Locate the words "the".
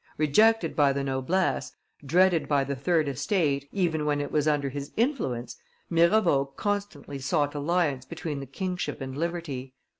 0.93-1.03, 2.63-2.75, 8.39-8.47